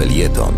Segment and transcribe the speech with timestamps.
[0.00, 0.54] Felieton.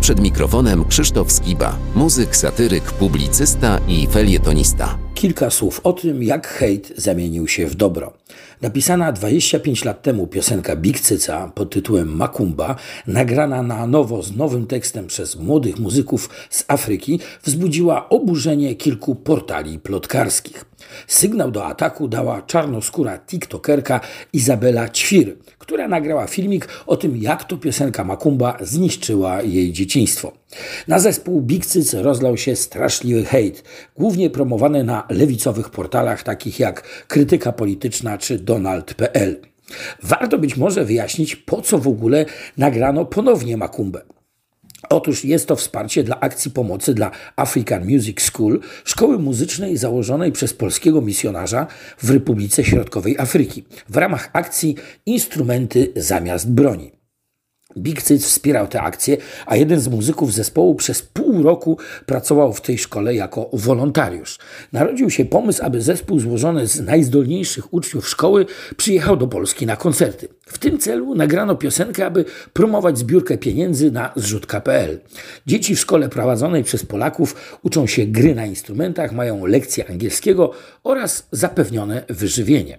[0.00, 5.03] Przed mikrofonem Krzysztof Skiba, muzyk, satyryk, publicysta i felietonista.
[5.24, 8.12] Kilka słów o tym, jak hejt zamienił się w dobro.
[8.62, 12.76] Napisana 25 lat temu piosenka Big Cyca pod tytułem Makumba,
[13.06, 19.78] nagrana na nowo z nowym tekstem przez młodych muzyków z Afryki, wzbudziła oburzenie kilku portali
[19.78, 20.64] plotkarskich.
[21.06, 24.00] Sygnał do ataku dała czarnoskóra tiktokerka
[24.32, 30.32] Izabela Ćwir, która nagrała filmik o tym, jak to piosenka Makumba zniszczyła jej dzieciństwo.
[30.88, 33.64] Na zespół Big Cyc rozlał się straszliwy hejt,
[33.96, 39.40] głównie promowany na lewicowych portalach takich jak Krytyka Polityczna czy Donald.pl.
[40.02, 42.24] Warto być może wyjaśnić, po co w ogóle
[42.56, 44.00] nagrano ponownie Makumbę.
[44.90, 50.54] Otóż jest to wsparcie dla akcji pomocy dla African Music School, szkoły muzycznej założonej przez
[50.54, 51.66] polskiego misjonarza
[51.98, 56.92] w Republice Środkowej Afryki, w ramach akcji Instrumenty zamiast broni.
[57.78, 62.60] Big Cyc wspierał tę akcję, a jeden z muzyków zespołu przez pół roku pracował w
[62.60, 64.38] tej szkole jako wolontariusz.
[64.72, 70.28] Narodził się pomysł, aby zespół złożony z najzdolniejszych uczniów szkoły przyjechał do Polski na koncerty.
[70.46, 75.00] W tym celu nagrano piosenkę, aby promować zbiórkę pieniędzy na zrzutka.pl.
[75.46, 80.50] Dzieci w szkole prowadzonej przez Polaków uczą się gry na instrumentach, mają lekcje angielskiego
[80.84, 82.78] oraz zapewnione wyżywienie.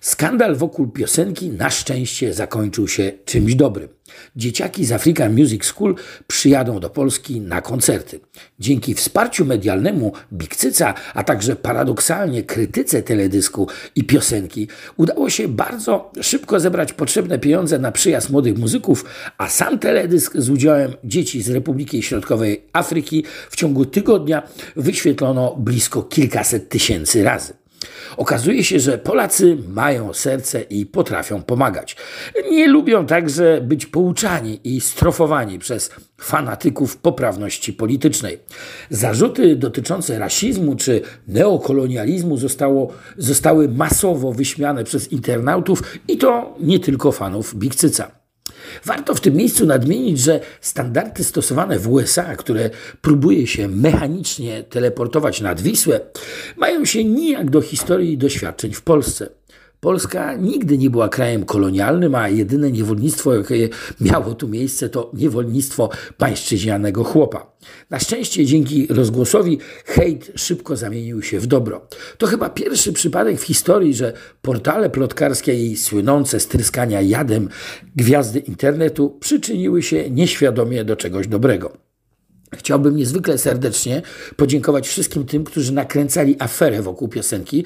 [0.00, 3.88] Skandal wokół piosenki na szczęście zakończył się czymś dobrym.
[4.36, 5.94] Dzieciaki z African Music School
[6.26, 8.20] przyjadą do Polski na koncerty.
[8.58, 16.60] Dzięki wsparciu medialnemu Bikcyca, a także paradoksalnie krytyce teledysku i piosenki, udało się bardzo szybko
[16.60, 19.04] zebrać potrzebne pieniądze na przyjazd młodych muzyków,
[19.38, 24.42] a sam teledysk z udziałem dzieci z Republiki Środkowej Afryki w ciągu tygodnia
[24.76, 27.59] wyświetlono blisko kilkaset tysięcy razy.
[28.16, 31.96] Okazuje się, że Polacy mają serce i potrafią pomagać.
[32.50, 38.38] Nie lubią także być pouczani i strofowani przez fanatyków poprawności politycznej.
[38.90, 47.12] Zarzuty dotyczące rasizmu czy neokolonializmu zostało, zostały masowo wyśmiane przez internautów i to nie tylko
[47.12, 48.19] fanów Bikcyca.
[48.84, 52.70] Warto w tym miejscu nadmienić, że standardy stosowane w USA, które
[53.02, 56.00] próbuje się mechanicznie teleportować nad Wisłę,
[56.56, 59.28] mają się nijak do historii i doświadczeń w Polsce.
[59.80, 63.68] Polska nigdy nie była krajem kolonialnym, a jedyne niewolnictwo, jakie
[64.00, 67.52] miało tu miejsce, to niewolnictwo pańszczyźnianego chłopa.
[67.90, 71.86] Na szczęście dzięki rozgłosowi hejt szybko zamienił się w dobro.
[72.18, 77.48] To chyba pierwszy przypadek w historii, że portale plotkarskie i słynące stryskania jadem
[77.96, 81.72] gwiazdy internetu przyczyniły się nieświadomie do czegoś dobrego.
[82.54, 84.02] Chciałbym niezwykle serdecznie
[84.36, 87.64] podziękować wszystkim tym, którzy nakręcali aferę wokół piosenki,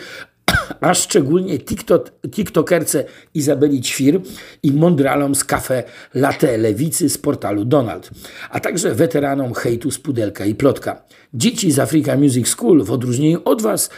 [0.80, 3.04] a szczególnie TikTok, TikTokerce
[3.34, 4.20] Izabeli Ćwir
[4.62, 5.82] i mądralom z kafe
[6.14, 8.10] Latte Lewicy z portalu Donald,
[8.50, 11.02] a także weteranom hejtu z Pudelka i Plotka.
[11.34, 13.90] Dzieci z Africa Music School w odróżnieniu od Was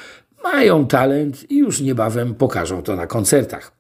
[0.42, 3.72] mają talent i już niebawem pokażą to na koncertach.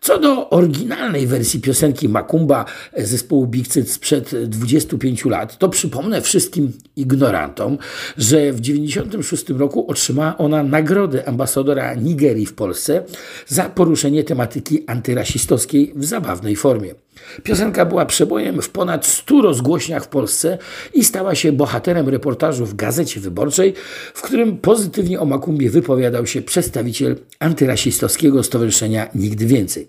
[0.00, 2.64] Co do oryginalnej wersji piosenki Makumba
[2.96, 7.78] zespołu Big Cyt sprzed 25 lat, to przypomnę wszystkim ignorantom,
[8.18, 13.02] że w 1996 roku otrzymała ona nagrodę ambasadora Nigerii w Polsce
[13.46, 16.94] za poruszenie tematyki antyrasistowskiej w zabawnej formie.
[17.42, 20.58] Piosenka była przebojem w ponad 100 rozgłośniach w Polsce
[20.94, 23.74] i stała się bohaterem reportażu w Gazecie Wyborczej,
[24.14, 29.88] w którym pozytywnie o Makumbie wypowiadał się przedstawiciel antyrasistowskiego stowarzyszenia Nigdy Więcej.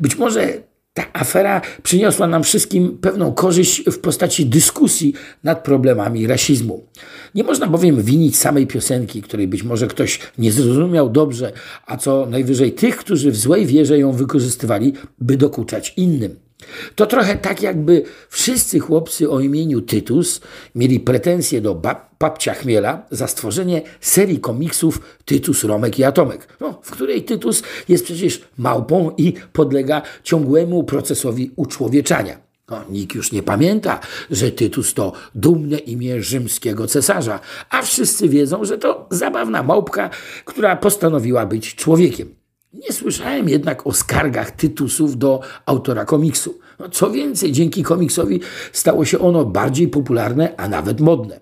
[0.00, 5.14] Być może ta afera przyniosła nam wszystkim pewną korzyść w postaci dyskusji
[5.44, 6.86] nad problemami rasizmu.
[7.34, 11.52] Nie można bowiem winić samej piosenki, której być może ktoś nie zrozumiał dobrze,
[11.86, 16.49] a co najwyżej tych, którzy w złej wierze ją wykorzystywali, by dokuczać innym.
[16.94, 20.40] To trochę tak, jakby wszyscy chłopcy o imieniu Tytus
[20.74, 26.80] mieli pretensje do bab babcia Chmiela za stworzenie serii komiksów Tytus, Romek i Atomek, no,
[26.82, 32.38] w której Tytus jest przecież małpą i podlega ciągłemu procesowi uczłowieczania.
[32.70, 34.00] No, nikt już nie pamięta,
[34.30, 37.40] że Tytus to dumne imię rzymskiego cesarza,
[37.70, 40.10] a wszyscy wiedzą, że to zabawna małpka,
[40.44, 42.39] która postanowiła być człowiekiem.
[42.72, 46.58] Nie słyszałem jednak o skargach Tytusów do autora komiksu.
[46.78, 48.40] No, co więcej, dzięki komiksowi
[48.72, 51.40] stało się ono bardziej popularne, a nawet modne.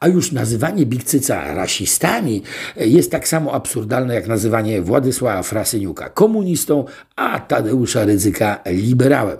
[0.00, 2.42] A już nazywanie Bikcyca rasistami
[2.76, 6.84] jest tak samo absurdalne jak nazywanie Władysława Frasyniuka komunistą,
[7.16, 9.38] a Tadeusza Ryzyka liberałem.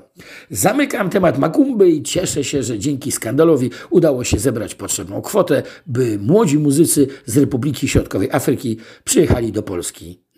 [0.50, 6.18] Zamykam temat Makumby i cieszę się, że dzięki skandalowi udało się zebrać potrzebną kwotę, by
[6.18, 10.22] młodzi muzycy z Republiki Środkowej Afryki przyjechali do Polski